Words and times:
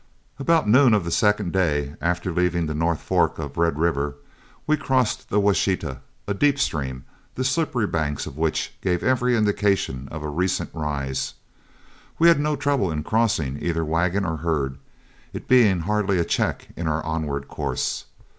About 0.39 0.67
noon 0.67 0.95
of 0.95 1.03
the 1.05 1.11
second 1.11 1.53
day 1.53 1.93
after 2.01 2.33
leaving 2.33 2.65
the 2.65 2.73
North 2.73 3.01
Fork 3.01 3.37
of 3.37 3.55
Red 3.55 3.77
River, 3.77 4.15
we 4.65 4.75
crossed 4.75 5.29
the 5.29 5.39
Washita, 5.39 5.99
a 6.27 6.33
deep 6.33 6.57
stream, 6.57 7.05
the 7.35 7.43
slippery 7.43 7.85
banks 7.85 8.25
of 8.25 8.35
which 8.35 8.73
gave 8.81 9.03
every 9.03 9.37
indication 9.37 10.07
of 10.09 10.23
a 10.23 10.27
recent 10.27 10.71
rise. 10.73 11.35
We 12.17 12.29
had 12.29 12.39
no 12.39 12.55
trouble 12.55 12.89
in 12.91 13.03
crossing 13.03 13.61
either 13.61 13.85
wagon 13.85 14.25
or 14.25 14.37
herd, 14.37 14.79
it 15.33 15.47
being 15.47 15.81
hardly 15.81 16.17
a 16.17 16.25
check 16.25 16.69
in 16.75 16.87
our 16.87 17.05
onward 17.05 17.47
course. 17.47 18.05